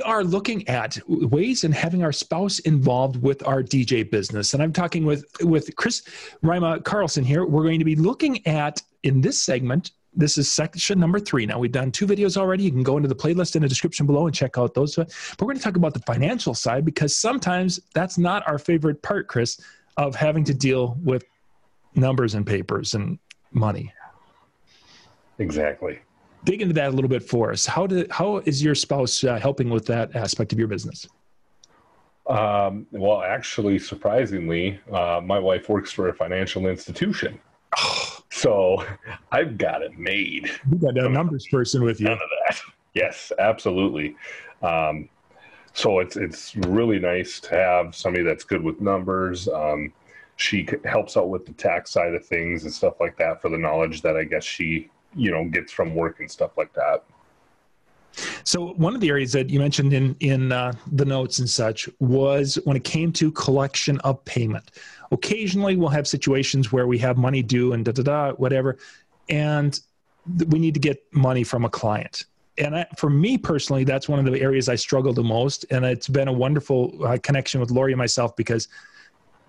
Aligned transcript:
are 0.00 0.24
looking 0.24 0.66
at 0.68 0.98
ways 1.06 1.64
in 1.64 1.72
having 1.72 2.02
our 2.02 2.12
spouse 2.12 2.58
involved 2.60 3.22
with 3.22 3.46
our 3.46 3.62
DJ 3.62 4.08
business. 4.08 4.54
And 4.54 4.62
I'm 4.62 4.72
talking 4.72 5.04
with, 5.04 5.24
with 5.42 5.74
Chris 5.76 6.02
Rima 6.42 6.80
Carlson 6.80 7.24
here. 7.24 7.46
We're 7.46 7.62
going 7.62 7.78
to 7.78 7.84
be 7.84 7.96
looking 7.96 8.44
at, 8.46 8.82
in 9.04 9.20
this 9.20 9.40
segment, 9.40 9.92
this 10.14 10.36
is 10.36 10.50
section 10.50 10.98
number 10.98 11.20
three. 11.20 11.46
Now, 11.46 11.60
we've 11.60 11.70
done 11.70 11.92
two 11.92 12.06
videos 12.06 12.36
already. 12.36 12.64
You 12.64 12.72
can 12.72 12.82
go 12.82 12.96
into 12.96 13.08
the 13.08 13.14
playlist 13.14 13.54
in 13.54 13.62
the 13.62 13.68
description 13.68 14.04
below 14.04 14.26
and 14.26 14.34
check 14.34 14.58
out 14.58 14.74
those. 14.74 14.96
But 14.96 15.12
we're 15.40 15.46
going 15.46 15.58
to 15.58 15.62
talk 15.62 15.76
about 15.76 15.94
the 15.94 16.00
financial 16.00 16.54
side 16.54 16.84
because 16.84 17.16
sometimes 17.16 17.78
that's 17.94 18.18
not 18.18 18.46
our 18.48 18.58
favorite 18.58 19.00
part, 19.02 19.28
Chris, 19.28 19.60
of 19.96 20.16
having 20.16 20.42
to 20.44 20.54
deal 20.54 20.98
with 21.04 21.24
numbers 21.94 22.34
and 22.34 22.44
papers 22.44 22.94
and 22.94 23.18
money. 23.52 23.92
Exactly. 25.38 26.00
Dig 26.44 26.62
into 26.62 26.74
that 26.74 26.88
a 26.88 26.90
little 26.90 27.08
bit 27.08 27.22
for 27.22 27.52
us. 27.52 27.66
How 27.66 27.86
did 27.86 28.10
how 28.10 28.38
is 28.38 28.62
your 28.62 28.74
spouse 28.74 29.24
uh, 29.24 29.38
helping 29.38 29.70
with 29.70 29.86
that 29.86 30.14
aspect 30.14 30.52
of 30.52 30.58
your 30.58 30.68
business? 30.68 31.06
Um, 32.28 32.86
well, 32.90 33.22
actually, 33.22 33.78
surprisingly, 33.78 34.78
uh, 34.92 35.20
my 35.24 35.38
wife 35.38 35.68
works 35.68 35.90
for 35.90 36.10
a 36.10 36.14
financial 36.14 36.66
institution. 36.66 37.40
so 38.30 38.84
I've 39.32 39.56
got 39.56 39.82
it 39.82 39.98
made. 39.98 40.50
You 40.70 40.78
got 40.78 40.98
a 40.98 41.08
numbers 41.08 41.46
person 41.50 41.82
with 41.82 42.00
you. 42.00 42.06
None 42.06 42.14
of 42.14 42.28
that. 42.46 42.60
Yes, 42.94 43.32
absolutely. 43.38 44.16
Um, 44.62 45.08
so 45.72 46.00
it's 46.00 46.16
it's 46.16 46.56
really 46.56 46.98
nice 46.98 47.40
to 47.40 47.54
have 47.54 47.94
somebody 47.94 48.24
that's 48.24 48.44
good 48.44 48.62
with 48.62 48.80
numbers. 48.80 49.48
Um, 49.48 49.92
she 50.36 50.68
helps 50.84 51.16
out 51.16 51.30
with 51.30 51.46
the 51.46 51.52
tax 51.52 51.90
side 51.90 52.14
of 52.14 52.24
things 52.24 52.64
and 52.64 52.72
stuff 52.72 53.00
like 53.00 53.16
that 53.18 53.40
for 53.40 53.48
the 53.48 53.58
knowledge 53.58 54.02
that 54.02 54.16
I 54.16 54.24
guess 54.24 54.44
she 54.44 54.90
you 55.14 55.30
know 55.30 55.44
gets 55.48 55.72
from 55.72 55.94
work 55.94 56.20
and 56.20 56.30
stuff 56.30 56.56
like 56.56 56.72
that. 56.74 57.04
So 58.44 58.68
one 58.74 58.94
of 58.94 59.00
the 59.00 59.08
areas 59.08 59.32
that 59.32 59.50
you 59.50 59.58
mentioned 59.58 59.92
in 59.92 60.16
in 60.20 60.52
uh, 60.52 60.72
the 60.92 61.04
notes 61.04 61.38
and 61.38 61.48
such 61.48 61.88
was 62.00 62.56
when 62.64 62.76
it 62.76 62.84
came 62.84 63.12
to 63.12 63.30
collection 63.32 64.00
of 64.00 64.24
payment. 64.24 64.72
Occasionally, 65.10 65.76
we'll 65.76 65.88
have 65.88 66.06
situations 66.06 66.72
where 66.72 66.86
we 66.86 66.98
have 66.98 67.16
money 67.16 67.42
due 67.42 67.72
and 67.72 67.84
da 67.84 67.92
da 67.92 68.02
da 68.02 68.32
whatever, 68.32 68.78
and 69.28 69.80
we 70.48 70.58
need 70.58 70.74
to 70.74 70.80
get 70.80 71.02
money 71.12 71.44
from 71.44 71.64
a 71.64 71.70
client. 71.70 72.24
And 72.58 72.76
I, 72.76 72.86
for 72.96 73.08
me 73.08 73.38
personally, 73.38 73.84
that's 73.84 74.08
one 74.08 74.18
of 74.18 74.30
the 74.30 74.40
areas 74.40 74.68
I 74.68 74.74
struggle 74.74 75.12
the 75.12 75.22
most. 75.22 75.64
And 75.70 75.84
it's 75.84 76.08
been 76.08 76.28
a 76.28 76.32
wonderful 76.32 77.06
uh, 77.06 77.18
connection 77.22 77.60
with 77.60 77.70
Lori 77.70 77.92
and 77.92 77.98
myself 77.98 78.34
because 78.34 78.68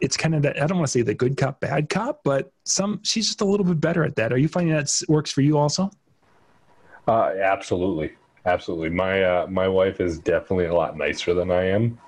it's 0.00 0.16
kind 0.16 0.34
of 0.34 0.42
that 0.42 0.60
I 0.60 0.66
don't 0.66 0.78
want 0.78 0.88
to 0.88 0.92
say 0.92 1.02
the 1.02 1.14
good 1.14 1.36
cop, 1.36 1.60
bad 1.60 1.88
cop, 1.88 2.20
but 2.24 2.52
some 2.64 3.00
she's 3.02 3.26
just 3.26 3.40
a 3.40 3.44
little 3.44 3.66
bit 3.66 3.80
better 3.80 4.04
at 4.04 4.16
that. 4.16 4.32
Are 4.32 4.38
you 4.38 4.48
finding 4.48 4.74
that 4.74 4.90
works 5.08 5.30
for 5.30 5.40
you 5.40 5.58
also? 5.58 5.90
Uh, 7.08 7.32
absolutely, 7.40 8.12
absolutely. 8.44 8.90
My 8.90 9.22
uh, 9.22 9.46
my 9.48 9.68
wife 9.68 10.00
is 10.00 10.18
definitely 10.18 10.66
a 10.66 10.74
lot 10.74 10.96
nicer 10.96 11.34
than 11.34 11.50
I 11.50 11.64
am, 11.64 11.98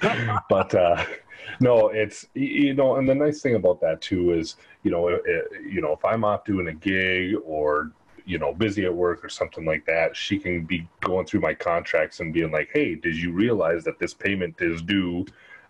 but 0.48 0.74
uh, 0.74 1.04
no, 1.60 1.88
it's 1.88 2.26
you 2.34 2.74
know, 2.74 2.96
and 2.96 3.08
the 3.08 3.14
nice 3.14 3.42
thing 3.42 3.56
about 3.56 3.80
that 3.80 4.00
too 4.00 4.32
is 4.32 4.56
you 4.82 4.90
know, 4.90 5.08
it, 5.08 5.24
you 5.68 5.80
know, 5.80 5.92
if 5.92 6.04
I'm 6.04 6.24
off 6.24 6.44
doing 6.44 6.68
a 6.68 6.74
gig 6.74 7.34
or 7.44 7.92
you 8.28 8.38
know 8.38 8.52
busy 8.52 8.84
at 8.84 8.94
work 8.94 9.24
or 9.24 9.30
something 9.30 9.64
like 9.64 9.86
that 9.86 10.14
she 10.14 10.38
can 10.38 10.62
be 10.62 10.86
going 11.00 11.24
through 11.24 11.40
my 11.40 11.54
contracts 11.54 12.20
and 12.20 12.34
being 12.34 12.52
like 12.52 12.68
hey 12.74 12.94
did 12.94 13.16
you 13.16 13.32
realize 13.32 13.84
that 13.84 13.98
this 13.98 14.12
payment 14.12 14.54
is 14.60 14.82
due 14.82 15.24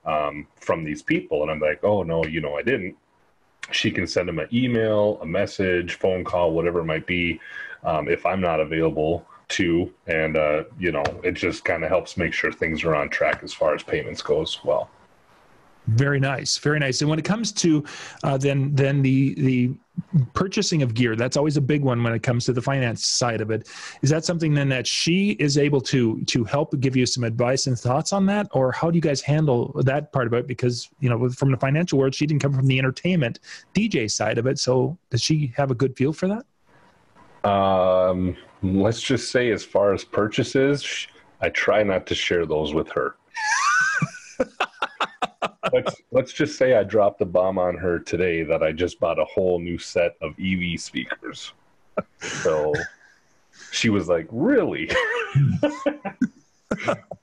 um, 0.09 0.47
from 0.57 0.85
these 0.85 1.03
people. 1.03 1.43
And 1.43 1.51
I'm 1.51 1.61
like, 1.61 1.85
oh, 1.85 2.03
no, 2.03 2.25
you 2.25 2.41
know, 2.41 2.57
I 2.57 2.63
didn't. 2.63 2.97
She 3.71 3.91
can 3.91 4.07
send 4.07 4.29
them 4.29 4.39
an 4.39 4.49
email, 4.53 5.19
a 5.21 5.27
message, 5.27 5.95
phone 5.95 6.25
call, 6.25 6.53
whatever 6.53 6.81
it 6.81 6.85
might 6.85 7.07
be, 7.07 7.39
um, 7.85 8.09
if 8.09 8.25
I'm 8.25 8.41
not 8.41 8.61
available 8.61 9.27
to. 9.49 9.93
And, 10.07 10.37
uh, 10.37 10.65
you 10.79 10.91
know, 10.91 11.05
it 11.23 11.33
just 11.33 11.65
kind 11.65 11.85
of 11.85 11.91
helps 11.91 12.17
make 12.17 12.33
sure 12.33 12.51
things 12.51 12.83
are 12.85 12.95
on 12.95 13.11
track 13.11 13.43
as 13.43 13.53
far 13.53 13.75
as 13.75 13.83
payments 13.83 14.23
go 14.23 14.41
as 14.41 14.65
well. 14.65 14.89
Very 15.89 16.21
nice, 16.21 16.59
very 16.59 16.79
nice. 16.79 17.01
And 17.01 17.09
when 17.09 17.19
it 17.19 17.25
comes 17.25 17.51
to 17.53 17.83
uh, 18.23 18.37
then 18.37 18.75
then 18.75 19.01
the 19.01 19.35
the 19.35 19.73
purchasing 20.33 20.83
of 20.83 20.95
gear, 20.95 21.17
that's 21.17 21.37
always 21.37 21.57
a 21.57 21.61
big 21.61 21.83
one 21.83 22.03
when 22.03 22.13
it 22.13 22.23
comes 22.23 22.45
to 22.47 22.53
the 22.53 22.63
finance 22.63 23.07
side 23.07 23.41
of 23.41 23.51
it. 23.51 23.69
Is 24.03 24.11
that 24.11 24.25
something 24.25 24.55
then 24.55 24.69
that 24.71 24.87
she 24.87 25.33
is 25.33 25.59
able 25.59 25.81
to 25.83 26.23
to 26.25 26.45
help 26.45 26.79
give 26.81 26.97
you 26.97 27.07
some 27.07 27.25
advice 27.25 27.67
and 27.67 27.79
thoughts 27.79 28.13
on 28.13 28.27
that, 28.27 28.49
or 28.53 28.73
how 28.73 28.91
do 28.91 28.97
you 28.97 29.03
guys 29.03 29.21
handle 29.21 29.73
that 29.85 30.13
part 30.13 30.27
of 30.27 30.33
it? 30.33 30.47
Because 30.47 30.89
you 31.01 31.09
know, 31.09 31.29
from 31.31 31.51
the 31.51 31.57
financial 31.57 31.99
world, 31.99 32.15
she 32.15 32.27
didn't 32.27 32.43
come 32.43 32.53
from 32.53 32.67
the 32.67 32.79
entertainment 32.79 33.41
DJ 33.75 34.11
side 34.11 34.39
of 34.39 34.47
it. 34.47 34.59
So 34.59 34.99
does 35.11 35.23
she 35.23 35.53
have 35.57 35.71
a 35.71 35.75
good 35.75 35.97
feel 35.97 36.13
for 36.13 36.29
that? 36.29 37.49
Um, 37.49 38.37
let's 38.63 39.01
just 39.01 39.31
say, 39.31 39.51
as 39.51 39.65
far 39.65 39.93
as 39.93 40.05
purchases, 40.05 41.07
I 41.41 41.51
try 41.51 41.83
not 41.83 42.07
to 42.09 42.15
share 42.15 42.47
those 42.47 42.75
with 42.75 42.91
her. 42.93 43.17
Let's 45.73 45.97
let's 46.11 46.33
just 46.33 46.59
say 46.59 46.75
I 46.75 46.85
dropped 46.85 47.19
the 47.19 47.27
bomb 47.27 47.59
on 47.59 47.77
her 47.77 47.99
today 47.99 48.43
that 48.45 48.63
I 48.63 48.73
just 48.73 49.01
bought 49.01 49.19
a 49.19 49.25
whole 49.25 49.59
new 49.59 49.79
set 49.79 50.17
of 50.21 50.35
EV 50.41 50.81
speakers. 50.81 51.53
So 52.19 52.73
she 53.71 53.89
was 53.89 54.09
like, 54.09 54.29
"Really?" 54.31 54.91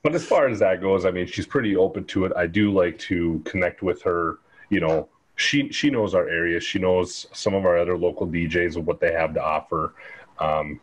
but 0.02 0.14
as 0.14 0.24
far 0.24 0.48
as 0.48 0.58
that 0.60 0.80
goes, 0.80 1.04
I 1.04 1.10
mean, 1.10 1.26
she's 1.26 1.46
pretty 1.46 1.76
open 1.76 2.04
to 2.06 2.24
it. 2.24 2.32
I 2.36 2.46
do 2.46 2.72
like 2.72 2.98
to 3.00 3.40
connect 3.44 3.82
with 3.82 4.02
her. 4.02 4.38
You 4.70 4.80
know, 4.80 5.08
she 5.36 5.70
she 5.70 5.90
knows 5.90 6.14
our 6.14 6.28
area. 6.28 6.60
She 6.60 6.78
knows 6.78 7.26
some 7.32 7.54
of 7.54 7.64
our 7.64 7.78
other 7.78 7.96
local 7.96 8.26
DJs 8.26 8.76
and 8.76 8.86
what 8.86 9.00
they 9.00 9.12
have 9.12 9.34
to 9.34 9.42
offer. 9.42 9.94
Um, 10.38 10.80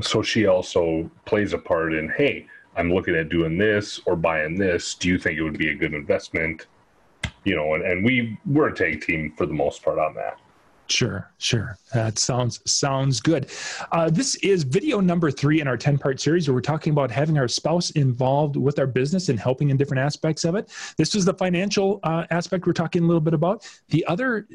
so 0.00 0.22
she 0.22 0.46
also 0.46 1.10
plays 1.26 1.52
a 1.52 1.58
part 1.58 1.92
in, 1.92 2.08
hey, 2.16 2.46
I'm 2.76 2.92
looking 2.92 3.14
at 3.14 3.28
doing 3.28 3.58
this 3.58 4.00
or 4.06 4.16
buying 4.16 4.56
this. 4.56 4.94
Do 4.94 5.08
you 5.08 5.18
think 5.18 5.38
it 5.38 5.42
would 5.42 5.58
be 5.58 5.68
a 5.68 5.74
good 5.74 5.92
investment? 5.92 6.66
You 7.44 7.56
know, 7.56 7.74
and, 7.74 7.84
and 7.84 8.04
we 8.04 8.38
we're 8.46 8.68
a 8.68 8.74
tag 8.74 9.02
team 9.02 9.32
for 9.36 9.46
the 9.46 9.54
most 9.54 9.82
part 9.82 9.98
on 9.98 10.14
that. 10.14 10.38
Sure, 10.88 11.30
sure. 11.38 11.78
That 11.94 12.18
sounds 12.18 12.60
sounds 12.70 13.20
good. 13.20 13.50
Uh, 13.92 14.10
this 14.10 14.34
is 14.36 14.62
video 14.62 15.00
number 15.00 15.30
three 15.30 15.60
in 15.60 15.68
our 15.68 15.76
ten 15.76 15.96
part 15.96 16.20
series, 16.20 16.48
where 16.48 16.54
we're 16.54 16.60
talking 16.60 16.92
about 16.92 17.10
having 17.10 17.38
our 17.38 17.48
spouse 17.48 17.90
involved 17.92 18.56
with 18.56 18.78
our 18.78 18.86
business 18.86 19.28
and 19.28 19.38
helping 19.40 19.70
in 19.70 19.76
different 19.76 20.00
aspects 20.00 20.44
of 20.44 20.54
it. 20.54 20.70
This 20.98 21.14
is 21.14 21.24
the 21.24 21.34
financial 21.34 22.00
uh, 22.02 22.26
aspect 22.30 22.66
we're 22.66 22.74
talking 22.74 23.04
a 23.04 23.06
little 23.06 23.20
bit 23.20 23.32
about. 23.32 23.66
The 23.88 24.04
other 24.06 24.46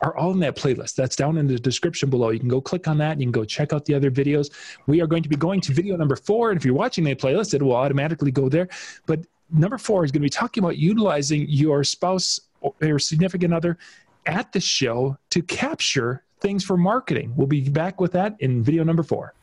are 0.00 0.16
all 0.16 0.30
in 0.30 0.38
that 0.38 0.56
playlist. 0.56 0.94
That's 0.94 1.16
down 1.16 1.36
in 1.36 1.48
the 1.48 1.58
description 1.58 2.08
below. 2.08 2.30
You 2.30 2.38
can 2.38 2.48
go 2.48 2.60
click 2.60 2.86
on 2.86 2.96
that. 2.98 3.12
And 3.12 3.20
you 3.20 3.26
can 3.26 3.32
go 3.32 3.44
check 3.44 3.72
out 3.72 3.84
the 3.84 3.94
other 3.94 4.12
videos. 4.12 4.50
We 4.86 5.00
are 5.02 5.08
going 5.08 5.24
to 5.24 5.28
be 5.28 5.36
going 5.36 5.60
to 5.62 5.72
video 5.72 5.96
number 5.96 6.16
four, 6.16 6.50
and 6.50 6.58
if 6.58 6.64
you're 6.64 6.72
watching 6.72 7.04
the 7.04 7.14
playlist, 7.16 7.52
it 7.52 7.62
will 7.62 7.74
automatically 7.74 8.30
go 8.30 8.48
there. 8.48 8.68
But 9.06 9.26
number 9.50 9.78
four 9.78 10.04
is 10.04 10.10
going 10.10 10.20
to 10.20 10.26
be 10.26 10.30
talking 10.30 10.62
about 10.62 10.76
utilizing 10.78 11.46
your 11.48 11.84
spouse 11.84 12.40
or 12.60 12.98
significant 12.98 13.54
other 13.54 13.78
at 14.26 14.52
the 14.52 14.60
show 14.60 15.16
to 15.30 15.42
capture 15.42 16.24
things 16.40 16.64
for 16.64 16.76
marketing. 16.76 17.32
We'll 17.36 17.46
be 17.46 17.68
back 17.68 18.00
with 18.00 18.12
that 18.12 18.36
in 18.40 18.62
video 18.62 18.84
number 18.84 19.02
four. 19.02 19.34